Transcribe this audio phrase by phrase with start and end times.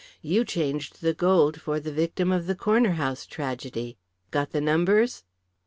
[0.23, 3.99] You changed the gold for the victim of the Corner House tragedy.
[4.31, 5.23] Got the numbers?"